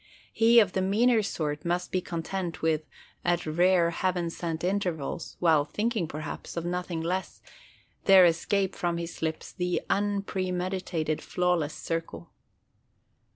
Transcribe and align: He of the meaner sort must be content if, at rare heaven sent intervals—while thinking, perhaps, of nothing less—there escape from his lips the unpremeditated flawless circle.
He 0.33 0.59
of 0.59 0.73
the 0.73 0.81
meaner 0.81 1.21
sort 1.21 1.63
must 1.63 1.91
be 1.91 2.01
content 2.01 2.57
if, 2.63 2.81
at 3.23 3.45
rare 3.45 3.91
heaven 3.91 4.31
sent 4.31 4.63
intervals—while 4.63 5.65
thinking, 5.65 6.07
perhaps, 6.07 6.57
of 6.57 6.65
nothing 6.65 7.01
less—there 7.01 8.25
escape 8.25 8.73
from 8.73 8.97
his 8.97 9.21
lips 9.21 9.51
the 9.51 9.79
unpremeditated 9.91 11.21
flawless 11.21 11.75
circle. 11.75 12.31